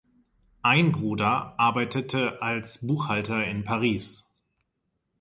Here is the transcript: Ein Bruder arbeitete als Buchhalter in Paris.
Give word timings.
Ein 0.63 0.91
Bruder 0.93 1.53
arbeitete 1.59 2.41
als 2.41 2.79
Buchhalter 2.79 3.45
in 3.45 3.63
Paris. 3.63 4.25